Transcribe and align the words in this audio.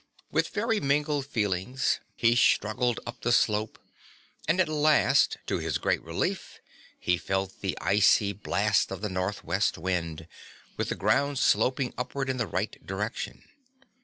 With 0.31 0.47
very 0.49 0.79
mingled 0.79 1.27
feelings 1.27 1.99
he 2.15 2.35
struggled 2.35 2.99
up 3.05 3.21
the 3.21 3.31
slope 3.31 3.77
and 4.47 4.59
at 4.59 4.67
last 4.67 5.37
to 5.45 5.59
his 5.59 5.77
great 5.77 6.01
relief 6.01 6.59
he 6.97 7.19
felt 7.19 7.61
the 7.61 7.77
icy 7.79 8.33
blast 8.33 8.91
of 8.91 9.01
the 9.01 9.09
northwest 9.11 9.77
wind, 9.77 10.27
with 10.75 10.89
the 10.89 10.95
ground 10.95 11.37
sloping 11.37 11.93
upward 11.99 12.31
in 12.31 12.37
the 12.37 12.47
right 12.47 12.83
direction. 12.83 13.43